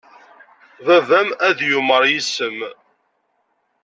[0.85, 2.59] Baba-m ad yumar yes-m.